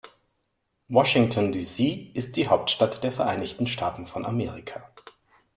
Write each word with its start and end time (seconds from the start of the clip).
Washington, 0.87 1.51
D.C. 1.51 2.09
ist 2.15 2.35
die 2.35 2.47
Hauptstadt 2.47 3.03
der 3.03 3.11
Vereinigten 3.11 3.67
Staaten 3.67 4.07
von 4.07 4.25
Amerika. 4.25 4.89